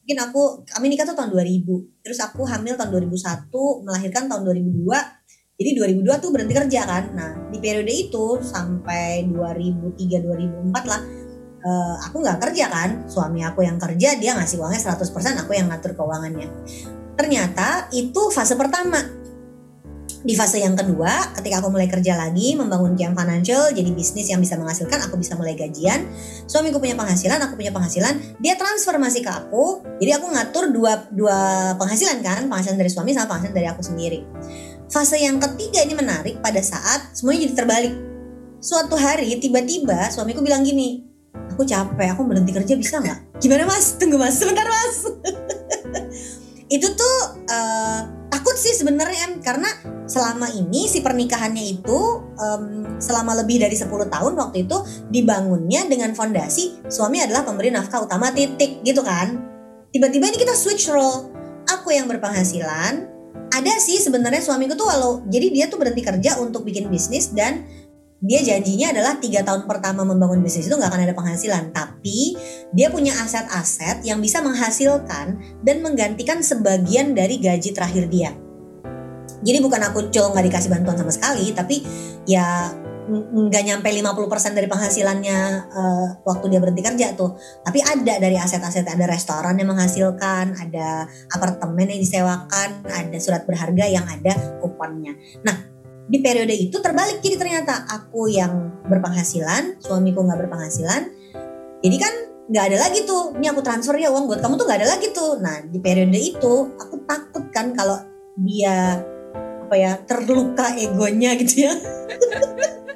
[0.08, 1.68] mungkin aku kami nikah tuh tahun 2000
[2.00, 3.52] terus aku hamil tahun 2001
[3.84, 4.88] melahirkan tahun 2002
[5.60, 7.04] jadi 2002 tuh berhenti kerja kan.
[7.12, 11.00] Nah di periode itu sampai 2003 2004 lah
[11.60, 12.90] uh, aku nggak kerja kan.
[13.04, 16.48] Suami aku yang kerja dia ngasih uangnya 100% aku yang ngatur keuangannya.
[17.12, 19.02] Ternyata itu fase pertama
[20.18, 24.42] di fase yang kedua, ketika aku mulai kerja lagi, membangun Kiam Financial, jadi bisnis yang
[24.42, 26.10] bisa menghasilkan, aku bisa mulai gajian.
[26.50, 29.86] Suamiku punya penghasilan, aku punya penghasilan, dia transformasi ke aku.
[30.02, 31.38] Jadi aku ngatur dua dua
[31.78, 34.26] penghasilan kan, penghasilan dari suami sama penghasilan dari aku sendiri.
[34.90, 37.94] Fase yang ketiga ini menarik pada saat semuanya jadi terbalik.
[38.58, 41.06] Suatu hari tiba-tiba suamiku bilang gini,
[41.54, 43.38] aku capek, aku berhenti kerja bisa nggak?
[43.38, 43.94] Gimana mas?
[43.94, 44.96] Tunggu mas, sebentar mas.
[46.74, 47.16] itu tuh
[47.54, 49.32] uh, takut sih sebenarnya em.
[49.44, 49.68] Karena
[50.08, 51.98] selama ini si pernikahannya itu
[52.38, 54.76] um, selama lebih dari 10 tahun waktu itu
[55.12, 59.36] dibangunnya dengan fondasi suami adalah pemberi nafkah utama titik gitu kan?
[59.92, 61.32] Tiba-tiba ini kita switch role.
[61.68, 66.68] Aku yang berpenghasilan ada sih sebenarnya suamiku tuh walau jadi dia tuh berhenti kerja untuk
[66.68, 67.64] bikin bisnis dan
[68.18, 72.34] dia janjinya adalah tiga tahun pertama membangun bisnis itu nggak akan ada penghasilan tapi
[72.74, 78.34] dia punya aset-aset yang bisa menghasilkan dan menggantikan sebagian dari gaji terakhir dia
[79.46, 81.86] jadi bukan aku cowok nggak dikasih bantuan sama sekali tapi
[82.26, 82.74] ya
[83.08, 85.38] nggak nyampe 50% dari penghasilannya
[85.72, 87.40] uh, waktu dia berhenti kerja tuh.
[87.64, 93.88] Tapi ada dari aset-aset ada restoran yang menghasilkan, ada apartemen yang disewakan, ada surat berharga
[93.88, 95.16] yang ada kuponnya.
[95.40, 95.77] Nah,
[96.08, 97.20] di periode itu terbalik.
[97.20, 101.12] Jadi ternyata aku yang berpenghasilan suamiku nggak berpenghasilan.
[101.84, 102.12] Jadi kan
[102.48, 103.36] nggak ada lagi tuh.
[103.36, 105.38] Ini aku transfer ya uang buat kamu tuh nggak ada lagi tuh.
[105.38, 108.00] Nah di periode itu aku takut kan kalau
[108.40, 109.04] dia
[109.68, 111.76] apa ya terluka egonya gitu ya.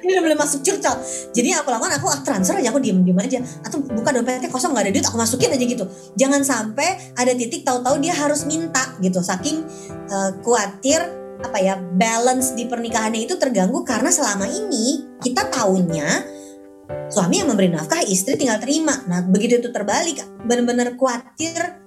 [0.03, 0.99] Ini boleh masuk curcol.
[1.31, 3.39] Jadi aku lakukan aku transfer aja aku diem diem aja.
[3.63, 5.85] Atau buka dompetnya kosong nggak ada duit aku masukin aja gitu.
[6.19, 9.23] Jangan sampai ada titik tahu-tahu dia harus minta gitu.
[9.23, 9.63] Saking
[10.11, 16.07] uh, khawatir apa ya balance di pernikahannya itu terganggu karena selama ini kita tahunya
[17.09, 18.93] suami yang memberi nafkah istri tinggal terima.
[19.07, 21.79] Nah begitu itu terbalik benar-benar khawatir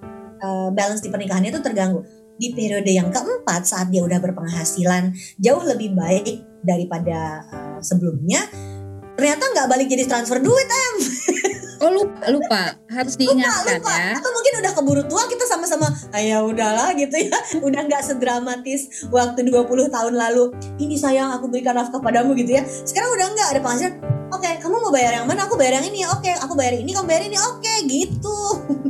[0.42, 2.02] uh, balance di pernikahannya itu terganggu.
[2.36, 8.44] Di periode yang keempat saat dia udah berpenghasilan jauh lebih baik daripada uh, sebelumnya
[9.16, 10.96] ternyata nggak balik jadi transfer duit em
[11.76, 13.94] Oh lupa, lupa harus diingatkan lupa, lupa.
[13.94, 14.12] ya.
[14.16, 17.36] Atau mungkin udah keburu tua kita sama-sama, ah, ya udahlah gitu ya.
[17.66, 20.54] Udah nggak sedramatis waktu 20 tahun lalu.
[20.80, 22.62] Ini sayang aku berikan nafkah padamu gitu ya.
[22.64, 23.94] Sekarang udah nggak ada penghasilan.
[24.32, 25.46] Oke, okay, kamu mau bayar yang mana?
[25.46, 26.02] Aku bayar yang ini.
[26.08, 27.36] Oke, okay, aku bayar ini, kamu bayar ini.
[27.38, 28.38] Oke, okay, gitu.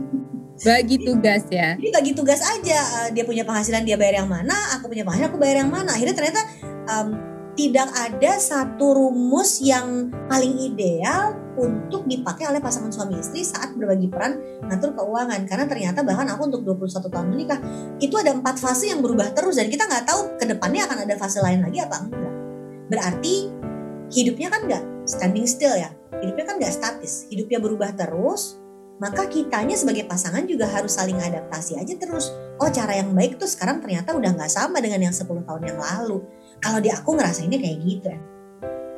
[0.66, 1.76] Bagi tugas ya.
[1.76, 2.80] Jadi bagi tugas aja.
[3.04, 5.92] Eh, dia punya penghasilan dia bayar yang mana, aku punya penghasilan aku bayar yang mana.
[5.92, 6.40] Akhirnya ternyata
[6.88, 13.72] um, tidak ada satu rumus yang paling ideal untuk dipakai oleh pasangan suami istri saat
[13.72, 14.36] berbagi peran
[14.68, 15.40] ngatur keuangan.
[15.48, 17.58] Karena ternyata bahkan aku untuk 21 tahun menikah
[17.96, 21.14] itu ada empat fase yang berubah terus dan kita nggak tahu ke depannya akan ada
[21.16, 22.34] fase lain lagi apa enggak.
[22.92, 23.34] Berarti
[24.12, 25.90] hidupnya kan nggak standing still ya
[26.20, 28.60] hidupnya kan nggak statis hidupnya berubah terus
[28.96, 32.32] maka kitanya sebagai pasangan juga harus saling adaptasi aja terus.
[32.56, 35.76] Oh cara yang baik tuh sekarang ternyata udah nggak sama dengan yang 10 tahun yang
[35.80, 36.24] lalu
[36.60, 38.20] kalau di aku ngerasainnya kayak gitu ya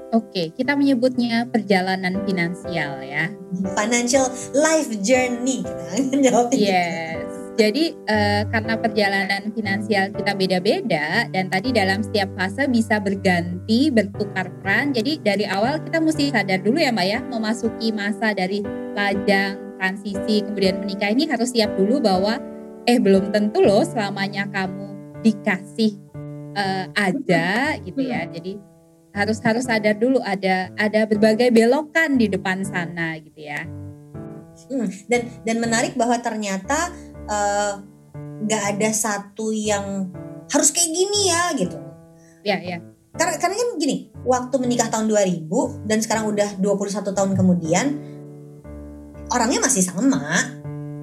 [0.08, 3.28] Oke, kita menyebutnya perjalanan finansial ya.
[3.76, 4.24] Financial
[4.56, 7.28] life journey kita Yes.
[7.60, 14.48] Jadi uh, karena perjalanan finansial kita beda-beda dan tadi dalam setiap fase bisa berganti, bertukar
[14.64, 14.96] peran.
[14.96, 18.64] Jadi dari awal kita mesti sadar dulu ya Mbak ya, memasuki masa dari
[18.96, 22.40] lajang, transisi, kemudian menikah ini harus siap dulu bahwa
[22.88, 26.07] eh belum tentu loh selamanya kamu dikasih
[26.58, 28.26] uh, aja gitu ya.
[28.26, 28.58] Jadi
[29.14, 33.64] harus harus sadar dulu ada ada berbagai belokan di depan sana gitu ya.
[34.68, 36.90] Hmm, dan dan menarik bahwa ternyata
[37.30, 37.72] eh,
[38.42, 40.10] nggak uh, ada satu yang
[40.50, 41.78] harus kayak gini ya gitu.
[42.42, 42.82] Ya ya.
[43.14, 47.86] Karena karena kan gini, waktu menikah tahun 2000 dan sekarang udah 21 tahun kemudian
[49.30, 50.22] orangnya masih sama,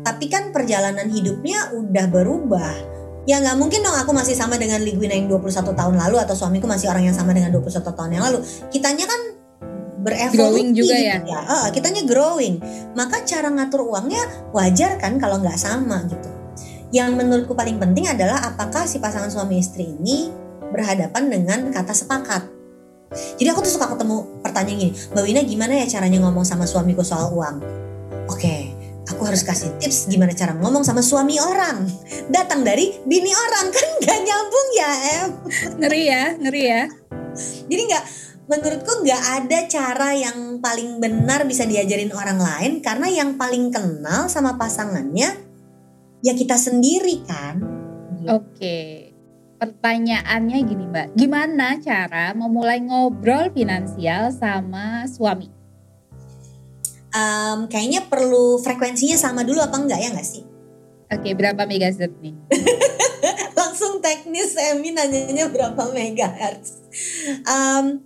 [0.03, 2.94] tapi kan perjalanan hidupnya udah berubah
[3.25, 6.69] ya nggak mungkin dong aku masih sama dengan Ligwina yang 21 tahun lalu atau suamiku
[6.69, 8.39] masih orang yang sama dengan 21 tahun yang lalu.
[8.69, 9.21] Kitanya kan
[10.05, 11.17] berevolusi growing juga gitu ya.
[11.25, 11.39] ya.
[11.49, 12.61] Uh, kitanya growing.
[12.93, 14.21] Maka cara ngatur uangnya
[14.53, 16.29] wajar kan kalau nggak sama gitu.
[16.93, 20.29] Yang menurutku paling penting adalah apakah si pasangan suami istri ini
[20.69, 22.53] berhadapan dengan kata sepakat.
[23.41, 26.99] Jadi aku tuh suka ketemu pertanyaan gini, Mbak Wina gimana ya caranya ngomong sama suamiku
[26.99, 27.63] soal uang?
[28.27, 28.61] Oke, okay,
[29.09, 31.85] aku harus kasih tips gimana cara ngomong sama suami orang.
[32.29, 34.91] Datang dari bini orang kan gak nyambung ya
[35.21, 35.29] em.
[35.81, 36.83] Ngeri ya, ngeri ya.
[37.67, 38.03] Jadi nggak,
[38.47, 44.29] menurutku nggak ada cara yang paling benar bisa diajarin orang lain karena yang paling kenal
[44.31, 45.35] sama pasangannya
[46.25, 47.61] ya kita sendiri kan.
[48.25, 49.11] Oke.
[49.55, 55.47] Pertanyaannya gini Mbak, gimana cara memulai ngobrol finansial sama suami?
[57.15, 60.43] Um, kayaknya perlu frekuensinya sama dulu apa enggak ya enggak sih?
[61.05, 62.35] Oke, berapa megahertz nih?
[63.59, 66.83] langsung teknis Emi nanyanya berapa megahertz.
[67.47, 68.03] Um,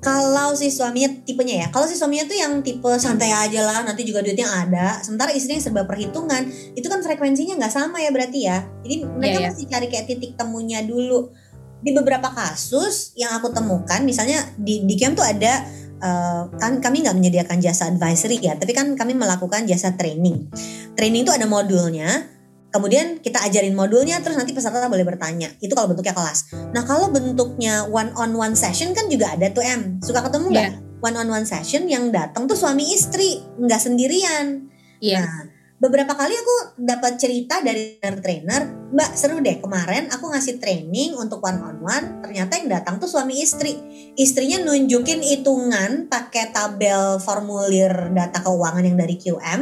[0.00, 4.06] kalau si suaminya tipenya ya, kalau si suaminya tuh yang tipe santai aja lah, nanti
[4.06, 5.02] juga duitnya ada.
[5.02, 6.46] Sementara istrinya serba perhitungan,
[6.78, 8.62] itu kan frekuensinya nggak sama ya berarti ya.
[8.86, 9.50] Jadi mereka yeah, yeah.
[9.50, 11.34] mesti cari kayak titik temunya dulu.
[11.82, 15.66] Di beberapa kasus yang aku temukan, misalnya di di camp tuh ada
[16.00, 20.48] uh, kan kami nggak menyediakan jasa advisory ya, tapi kan kami melakukan jasa training.
[20.96, 22.36] Training itu ada modulnya
[22.76, 25.48] Kemudian kita ajarin modulnya terus nanti peserta boleh bertanya.
[25.64, 26.52] Itu kalau bentuknya kelas.
[26.76, 29.96] Nah kalau bentuknya one on one session kan juga ada tuh M.
[30.04, 30.70] Suka ketemu nggak?
[30.76, 31.00] Yeah.
[31.00, 34.68] One on one session yang datang tuh suami istri nggak sendirian.
[35.00, 35.24] Yeah.
[35.24, 35.45] Nah
[35.76, 41.44] beberapa kali aku dapat cerita dari trainer, Mbak seru deh kemarin aku ngasih training untuk
[41.44, 43.76] one on one, ternyata yang datang tuh suami istri.
[44.16, 49.60] Istrinya nunjukin hitungan pakai tabel formulir data keuangan yang dari QM,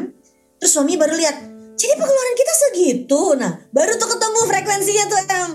[0.63, 1.37] terus suami baru lihat
[1.75, 3.21] jadi pengeluaran kita segitu.
[3.35, 5.51] Nah, baru tuh ketemu frekuensinya tuh em.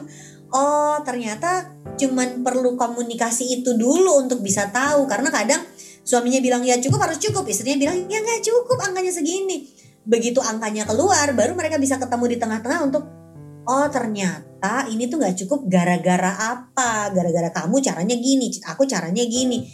[0.49, 5.61] Oh, ternyata cuman perlu komunikasi itu dulu untuk bisa tahu karena kadang
[6.01, 9.79] suaminya bilang ya cukup harus cukup, istrinya bilang ya nggak cukup angkanya segini.
[10.05, 13.03] Begitu angkanya keluar, baru mereka bisa ketemu di tengah-tengah untuk
[13.69, 17.13] oh ternyata ini tuh nggak cukup gara-gara apa?
[17.13, 19.67] Gara-gara kamu caranya gini, aku caranya gini.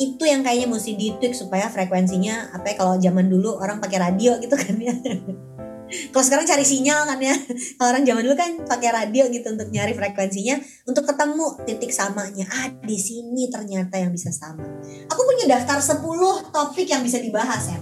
[0.00, 4.38] Itu yang kayaknya mesti ditweak supaya frekuensinya apa ya kalau zaman dulu orang pakai radio
[4.40, 4.94] gitu kan ya.
[5.92, 7.36] Kalau sekarang cari sinyal kan ya.
[7.76, 10.56] Kalau orang zaman dulu kan pakai radio gitu untuk nyari frekuensinya
[10.88, 12.48] untuk ketemu titik samanya.
[12.48, 14.64] Ah di sini ternyata yang bisa sama.
[15.12, 16.00] Aku punya daftar 10
[16.48, 17.78] topik yang bisa dibahas ya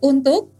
[0.00, 0.58] untuk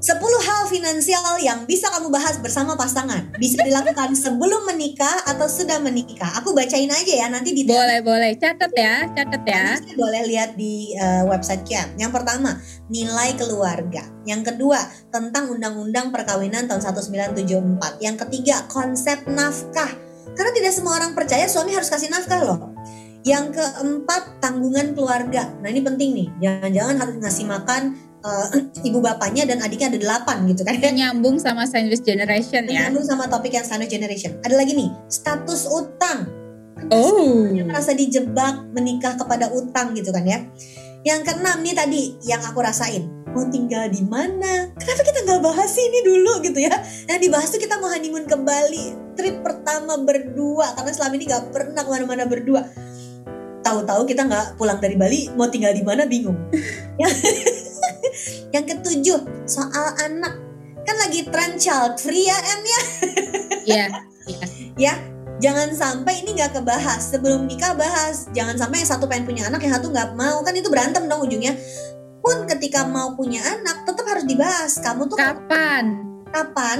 [0.00, 3.36] 10 hal finansial yang bisa kamu bahas bersama pasangan.
[3.36, 6.40] Bisa dilakukan sebelum menikah atau sudah menikah.
[6.40, 8.32] Aku bacain aja ya nanti di Boleh, boleh.
[8.40, 9.76] Catat ya, catat ya.
[10.00, 12.00] Boleh lihat di uh, website Kian.
[12.00, 12.56] Yang pertama,
[12.88, 14.08] nilai keluarga.
[14.24, 14.80] Yang kedua,
[15.12, 18.00] tentang undang-undang perkawinan tahun 1974.
[18.00, 19.92] Yang ketiga, konsep nafkah.
[20.32, 22.72] Karena tidak semua orang percaya suami harus kasih nafkah loh.
[23.20, 25.52] Yang keempat, tanggungan keluarga.
[25.60, 26.28] Nah, ini penting nih.
[26.40, 27.82] Jangan-jangan harus ngasih makan
[28.24, 28.48] uh,
[28.88, 30.76] ibu bapaknya dan adiknya ada delapan gitu kan.
[30.80, 32.88] Nyambung sama sandwich generation ya?
[32.88, 34.36] Nyambung sama topik yang sandwich generation.
[34.44, 36.40] Ada lagi nih status utang.
[36.88, 37.44] Oh.
[37.60, 40.40] merasa dijebak menikah kepada utang gitu kan ya.
[41.04, 43.04] Yang keenam nih tadi yang aku rasain
[43.36, 44.72] mau tinggal di mana?
[44.80, 46.72] Kenapa kita nggak bahas ini dulu gitu ya?
[47.04, 51.44] Yang dibahas tuh kita mau honeymoon ke Bali trip pertama berdua karena selama ini nggak
[51.52, 52.64] pernah ke mana-mana berdua.
[53.60, 56.48] Tahu-tahu kita nggak pulang dari Bali mau tinggal di mana bingung
[58.50, 60.34] yang ketujuh soal anak.
[60.84, 62.82] Kan lagi tren child free ya em ya?
[63.66, 63.86] Iya.
[64.80, 64.96] Ya
[65.42, 67.12] jangan sampai ini nggak kebahas.
[67.12, 68.28] Sebelum nikah bahas.
[68.32, 70.40] Jangan sampai yang satu pengen punya anak yang satu nggak mau.
[70.40, 71.56] Kan itu berantem dong ujungnya.
[72.20, 74.80] Pun ketika mau punya anak tetap harus dibahas.
[74.80, 76.00] Kamu tuh kapan?
[76.30, 76.78] Kapan?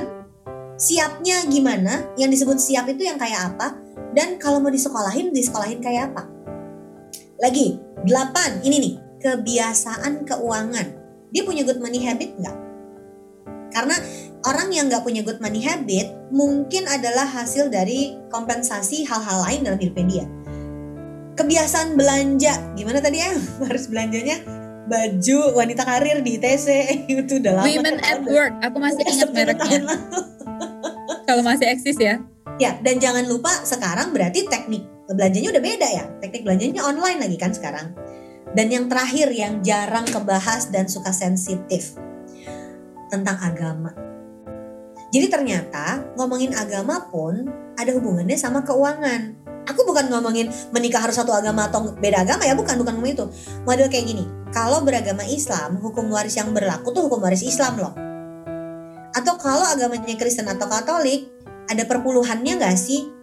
[0.80, 2.08] Siapnya gimana?
[2.16, 3.76] Yang disebut siap itu yang kayak apa?
[4.16, 6.24] Dan kalau mau disekolahin disekolahin kayak apa?
[7.40, 10.99] Lagi, delapan, ini nih, kebiasaan keuangan.
[11.30, 12.56] Dia punya good money habit nggak?
[13.70, 13.96] Karena
[14.46, 19.78] orang yang nggak punya good money habit mungkin adalah hasil dari kompensasi hal-hal lain dalam
[19.78, 20.26] hidupnya dia.
[21.38, 23.30] Kebiasaan belanja, gimana tadi ya?
[23.70, 24.42] Harus belanjanya
[24.90, 26.66] baju wanita karir di ITC
[27.14, 27.66] itu udah lama.
[27.70, 29.80] Women at work, aku masih ingat mereknya.
[31.30, 32.18] Kalau masih eksis ya.
[32.58, 36.04] Ya, dan jangan lupa sekarang berarti teknik belanjanya udah beda ya.
[36.18, 37.94] Teknik belanjanya online lagi kan sekarang.
[38.50, 41.94] Dan yang terakhir yang jarang kebahas dan suka sensitif
[43.10, 43.94] tentang agama.
[45.10, 49.38] Jadi ternyata ngomongin agama pun ada hubungannya sama keuangan.
[49.66, 53.26] Aku bukan ngomongin menikah harus satu agama atau beda agama ya, bukan bukan ngomong itu.
[53.66, 57.94] Model kayak gini, kalau beragama Islam, hukum waris yang berlaku tuh hukum waris Islam loh.
[59.14, 61.30] Atau kalau agamanya Kristen atau Katolik,
[61.70, 63.20] ada perpuluhannya nggak sih?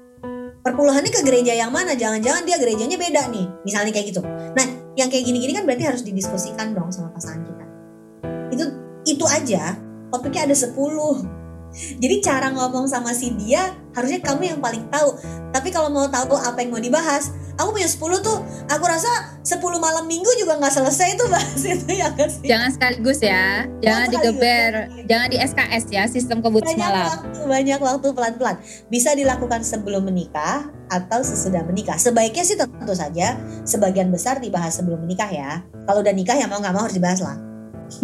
[0.67, 4.19] perpuluhannya ke gereja yang mana jangan-jangan dia gerejanya beda nih misalnya kayak gitu
[4.51, 7.65] nah yang kayak gini-gini kan berarti harus didiskusikan dong sama pasangan kita.
[8.49, 8.65] Itu
[9.05, 9.77] itu aja.
[10.09, 10.73] Topiknya ada 10
[11.75, 15.17] jadi cara ngomong sama si dia harusnya kamu yang paling tahu.
[15.53, 18.39] Tapi kalau mau tahu apa yang mau dibahas aku punya 10 tuh.
[18.69, 19.09] Aku rasa
[19.41, 22.47] 10 malam minggu juga nggak selesai tuh bahas itu ya kan sih?
[22.47, 23.65] Jangan sekaligus ya.
[23.81, 24.71] Jangan digeber.
[25.09, 27.05] Jangan di SKS ya sistem kebut banyak semalam.
[27.09, 28.55] waktu, banyak waktu pelan-pelan.
[28.87, 31.97] Bisa dilakukan sebelum menikah atau sesudah menikah.
[31.99, 33.35] Sebaiknya sih tentu saja
[33.67, 35.65] sebagian besar dibahas sebelum menikah ya.
[35.89, 37.37] Kalau udah nikah ya mau nggak mau harus dibahas lah.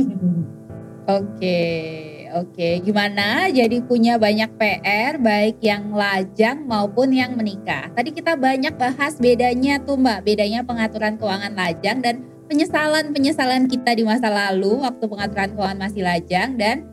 [1.04, 1.36] Oke.
[1.38, 2.13] okay.
[2.34, 3.46] Oke, gimana?
[3.54, 7.94] Jadi punya banyak PR baik yang lajang maupun yang menikah.
[7.94, 14.02] Tadi kita banyak bahas bedanya tuh Mbak, bedanya pengaturan keuangan lajang dan penyesalan-penyesalan kita di
[14.02, 16.90] masa lalu waktu pengaturan keuangan masih lajang dan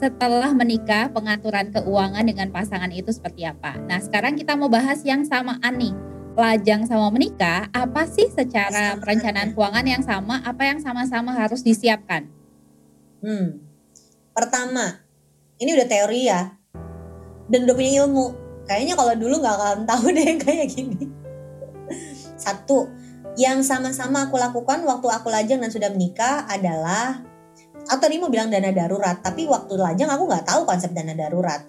[0.00, 3.76] setelah menikah pengaturan keuangan dengan pasangan itu seperti apa.
[3.84, 5.92] Nah sekarang kita mau bahas yang samaan nih.
[6.32, 12.30] Lajang sama menikah, apa sih secara perencanaan keuangan yang sama, apa yang sama-sama harus disiapkan?
[13.20, 13.67] Hmm.
[14.38, 14.86] Pertama,
[15.58, 16.46] ini udah teori ya,
[17.50, 18.26] dan udah punya ilmu.
[18.70, 21.10] Kayaknya kalau dulu nggak akan tahu deh kayak gini.
[22.38, 22.86] Satu,
[23.34, 27.18] yang sama-sama aku lakukan waktu aku lajang dan sudah menikah adalah
[27.90, 31.66] atau tadi mau bilang dana darurat, tapi waktu lajang aku nggak tahu konsep dana darurat.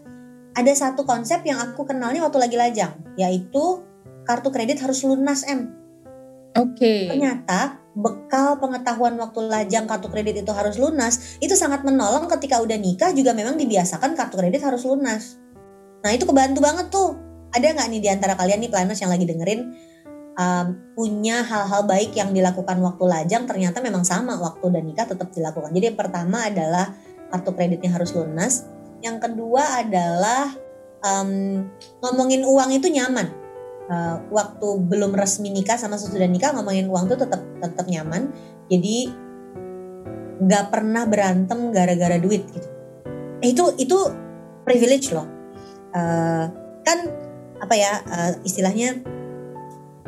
[0.53, 3.82] Ada satu konsep yang aku kenalnya waktu lagi lajang, yaitu
[4.29, 5.73] kartu kredit harus lunas M.
[6.53, 6.77] Oke.
[6.77, 7.01] Okay.
[7.17, 12.79] Ternyata bekal pengetahuan waktu lajang kartu kredit itu harus lunas, itu sangat menolong ketika udah
[12.79, 15.35] nikah juga memang dibiasakan kartu kredit harus lunas.
[15.99, 17.19] Nah itu kebantu banget tuh.
[17.51, 19.73] Ada nggak nih di antara kalian nih planners yang lagi dengerin
[20.39, 25.33] um, punya hal-hal baik yang dilakukan waktu lajang ternyata memang sama waktu dan nikah tetap
[25.35, 25.73] dilakukan.
[25.75, 26.95] Jadi yang pertama adalah
[27.29, 28.69] kartu kreditnya harus lunas.
[29.03, 30.55] Yang kedua adalah
[31.03, 31.65] um,
[31.99, 33.27] ngomongin uang itu nyaman.
[33.89, 38.30] Uh, waktu belum resmi nikah sama sesudah nikah ngomongin uang itu tetap tetap nyaman.
[38.69, 39.10] Jadi
[40.39, 42.67] nggak pernah berantem gara-gara duit gitu.
[43.41, 43.97] Itu itu
[44.63, 45.28] privilege loh.
[45.89, 46.45] Uh,
[46.86, 46.99] kan
[47.60, 49.02] apa ya uh, istilahnya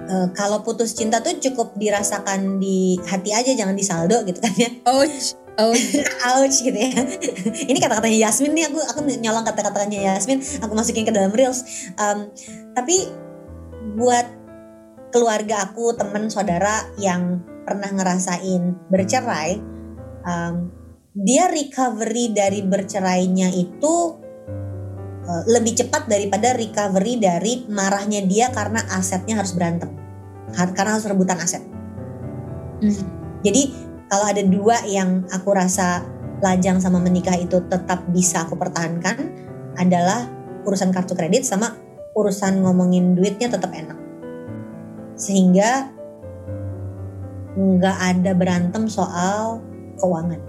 [0.07, 4.53] uh, kalau putus cinta tuh cukup dirasakan di hati aja jangan di saldo gitu kan
[4.55, 4.69] ya.
[4.87, 5.35] Ouch.
[5.59, 5.85] Ouch.
[6.31, 6.91] Ouch gitu ya.
[7.67, 11.91] Ini kata-katanya Yasmin nih aku aku nyolong kata-katanya Yasmin aku masukin ke dalam reels.
[11.99, 12.31] Um,
[12.71, 13.11] tapi
[13.97, 14.27] buat
[15.11, 19.59] keluarga aku, teman, saudara yang pernah ngerasain bercerai,
[20.23, 20.71] um,
[21.11, 24.21] dia recovery dari bercerainya itu
[25.21, 29.87] Eh, lebih cepat daripada recovery dari marahnya dia karena asetnya harus berantem
[30.51, 31.63] karena harus rebutan aset.
[32.81, 33.05] Hmm.
[33.45, 33.71] Jadi
[34.11, 36.03] kalau ada dua yang aku rasa
[36.43, 39.29] lajang sama menikah itu tetap bisa aku pertahankan
[39.77, 40.25] adalah
[40.65, 41.79] urusan kartu kredit sama
[42.15, 43.97] urusan ngomongin duitnya tetap enak.
[45.15, 45.91] Sehingga
[47.55, 49.59] nggak ada berantem soal
[49.99, 50.39] keuangan.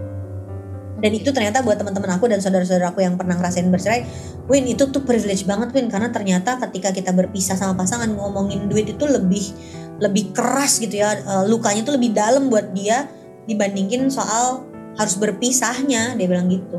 [1.02, 4.06] Dan itu ternyata buat teman-teman aku dan saudara-saudaraku yang pernah ngerasain bercerai
[4.46, 8.86] Win itu tuh privilege banget Win karena ternyata ketika kita berpisah sama pasangan ngomongin duit
[8.86, 9.50] itu lebih
[9.98, 13.10] lebih keras gitu ya uh, lukanya tuh lebih dalam buat dia
[13.50, 14.62] dibandingin soal
[14.94, 16.78] harus berpisahnya dia bilang gitu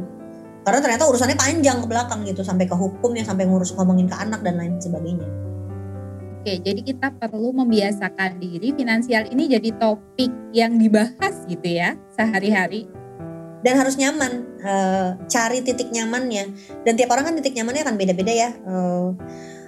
[0.64, 4.40] karena ternyata urusannya panjang ke belakang gitu sampai ke hukumnya sampai ngurus ngomongin ke anak
[4.42, 5.28] dan lain sebagainya.
[6.44, 12.88] Oke, jadi kita perlu membiasakan diri finansial ini jadi topik yang dibahas gitu ya sehari-hari.
[13.64, 16.52] Dan harus nyaman uh, cari titik nyamannya.
[16.84, 19.16] Dan tiap orang kan titik nyamannya akan beda-beda ya uh,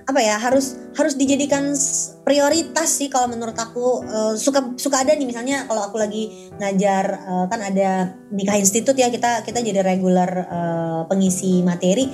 [0.06, 1.74] apa ya harus harus dijadikan
[2.22, 7.26] prioritas sih kalau menurut aku uh, suka suka ada nih misalnya kalau aku lagi ngajar
[7.26, 12.06] uh, kan ada nikah institut ya kita kita jadi regular uh, pengisi materi.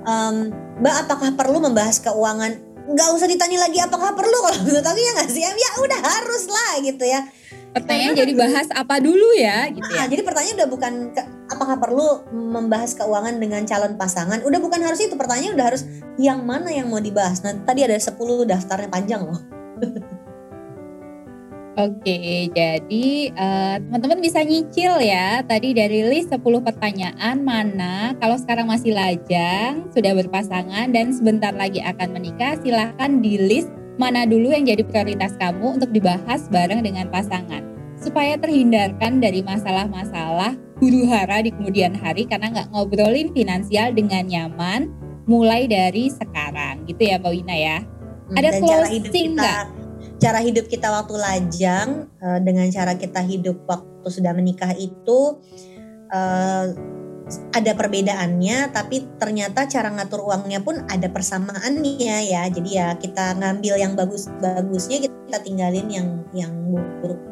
[0.00, 0.50] Um,
[0.82, 2.66] mbak apakah perlu membahas keuangan?
[2.90, 4.34] Nggak usah ditanya lagi apakah perlu?
[4.34, 5.46] Kalau menurut aku ya nggak sih?
[5.46, 7.30] Ya udah harus lah gitu ya.
[7.70, 10.02] Pertanyaan jadi bahas apa dulu ya gitu ya.
[10.02, 11.22] Nah, jadi pertanyaan udah bukan ke,
[11.60, 15.12] apakah perlu membahas keuangan dengan calon pasangan, udah bukan harus itu.
[15.12, 15.84] Pertanyaan udah harus
[16.16, 17.44] yang mana yang mau dibahas.
[17.44, 18.16] Nah, tadi ada 10
[18.48, 19.36] daftarnya panjang loh.
[21.80, 25.44] Oke, jadi uh, teman-teman bisa nyicil ya.
[25.44, 31.84] Tadi dari list 10 pertanyaan mana kalau sekarang masih lajang, sudah berpasangan dan sebentar lagi
[31.84, 33.68] akan menikah, silahkan di list
[34.00, 37.60] mana dulu yang jadi prioritas kamu untuk dibahas bareng dengan pasangan
[38.00, 44.88] supaya terhindarkan dari masalah-masalah huru hara di kemudian hari karena nggak ngobrolin finansial dengan nyaman
[45.28, 47.78] mulai dari sekarang gitu ya Mbak Wina ya.
[47.84, 49.64] Hmm, Ada closing nggak?
[50.20, 55.40] Cara hidup kita waktu lajang uh, dengan cara kita hidup waktu sudah menikah itu
[56.08, 56.66] uh,
[57.54, 63.78] ada perbedaannya tapi ternyata cara ngatur uangnya pun ada persamaannya ya jadi ya kita ngambil
[63.78, 66.50] yang bagus bagusnya kita tinggalin yang yang
[66.98, 67.29] buruk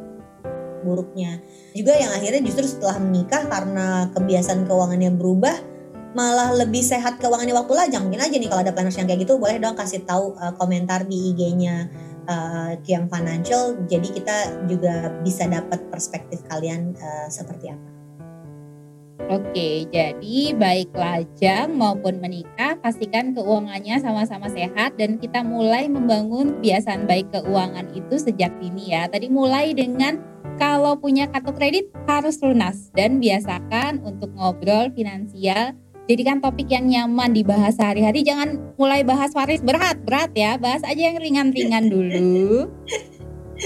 [0.85, 1.43] buruknya.
[1.73, 5.57] Juga yang akhirnya justru setelah menikah karena kebiasaan keuangannya berubah
[6.17, 8.09] malah lebih sehat keuangannya waktu lajang.
[8.09, 11.05] Mungkin aja nih kalau ada planners yang kayak gitu boleh dong kasih tahu uh, komentar
[11.05, 11.87] di IG-nya
[12.29, 13.77] uh, Kiam Financial.
[13.85, 17.99] Jadi kita juga bisa dapat perspektif kalian uh, seperti apa.
[19.29, 27.05] Oke, jadi baik lajang maupun menikah, pastikan keuangannya sama-sama sehat dan kita mulai membangun kebiasaan
[27.05, 29.05] baik keuangan itu sejak dini ya.
[29.05, 30.17] Tadi mulai dengan
[30.59, 35.73] kalau punya kartu kredit harus lunas dan biasakan untuk ngobrol finansial.
[36.09, 38.25] Jadikan topik yang nyaman dibahas sehari-hari.
[38.25, 40.57] Jangan mulai bahas waris berat-berat ya.
[40.57, 42.67] Bahas aja yang ringan-ringan dulu.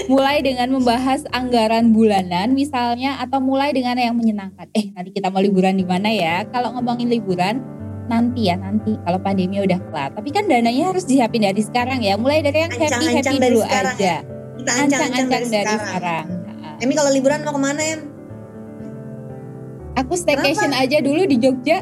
[0.09, 4.65] mulai dengan membahas anggaran bulanan misalnya atau mulai dengan yang menyenangkan.
[4.73, 6.43] Eh, nanti kita mau liburan di mana ya?
[6.49, 7.61] Kalau ngomongin liburan,
[8.09, 10.09] nanti ya nanti kalau pandemi udah kelar.
[10.11, 12.17] Tapi kan dananya harus disiapin dari sekarang ya.
[12.19, 13.95] Mulai dari yang happy happy dulu aja.
[13.95, 14.17] Ya.
[14.59, 15.79] Kita ancang-ancang dari, dari sekarang.
[15.79, 16.42] sekarang.
[16.83, 17.97] Emi kalau liburan mau ke mana ya?
[20.03, 20.83] Aku staycation Kenapa?
[20.83, 21.79] aja dulu di Jogja.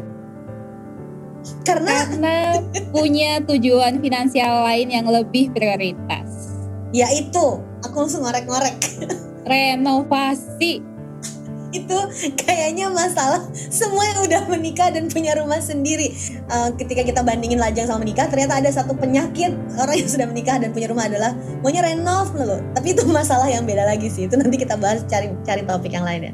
[1.66, 2.62] Karena karena
[2.94, 6.54] punya tujuan finansial lain yang lebih prioritas.
[6.94, 8.78] Ya itu, aku langsung ngorek-ngorek.
[9.50, 10.86] Renovasi
[11.72, 11.98] itu
[12.42, 16.14] kayaknya masalah semua yang udah menikah dan punya rumah sendiri.
[16.52, 20.60] Uh, ketika kita bandingin lajang sama menikah, ternyata ada satu penyakit orang yang sudah menikah
[20.60, 21.32] dan punya rumah adalah
[21.64, 22.60] maunya renov loh.
[22.76, 24.28] Tapi itu masalah yang beda lagi sih.
[24.28, 26.34] Itu nanti kita bahas cari cari topik yang lain ya.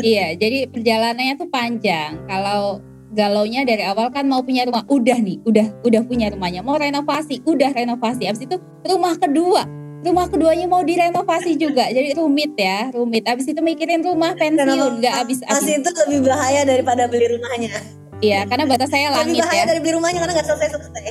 [0.00, 2.16] iya, jadi perjalanannya tuh panjang.
[2.24, 2.80] Kalau
[3.12, 7.44] galaunya dari awal kan mau punya rumah, udah nih, udah udah punya rumahnya, mau renovasi,
[7.44, 8.28] udah renovasi.
[8.28, 9.64] Abis itu rumah kedua,
[10.06, 15.14] rumah keduanya mau direnovasi juga jadi rumit ya rumit abis itu mikirin rumah pensiun nggak
[15.26, 17.74] abis abis itu lebih bahaya daripada beli rumahnya
[18.22, 19.66] iya karena batas saya langit lebih bahaya ya.
[19.66, 21.06] dari beli rumahnya karena nggak selesai selesai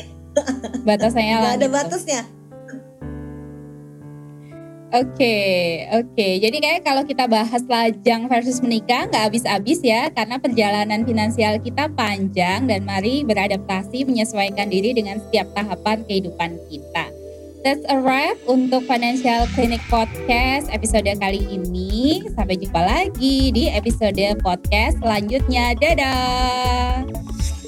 [0.88, 2.22] batas saya langit ada batasnya
[4.96, 5.58] Oke, okay,
[5.92, 6.08] oke.
[6.16, 6.40] Okay.
[6.40, 11.92] Jadi kayak kalau kita bahas lajang versus menikah nggak habis-habis ya, karena perjalanan finansial kita
[11.92, 17.12] panjang dan mari beradaptasi menyesuaikan diri dengan setiap tahapan kehidupan kita.
[17.66, 22.22] That's a wrap untuk Financial Clinic Podcast episode kali ini.
[22.38, 25.74] Sampai jumpa lagi di episode podcast selanjutnya.
[25.74, 27.65] Dadah!